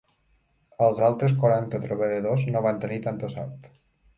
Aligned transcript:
Els 0.85 1.01
altres 1.09 1.35
quaranta 1.45 1.81
treballadors 1.85 2.47
no 2.57 2.65
van 2.69 2.81
tenir 2.87 2.99
tanta 3.05 3.31
sort. 3.37 3.71